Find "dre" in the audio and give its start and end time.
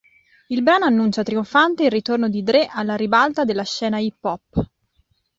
2.41-2.65